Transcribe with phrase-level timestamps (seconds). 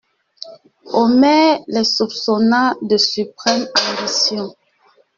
[1.01, 4.55] Omer les soupçonna de suprêmes ambitions.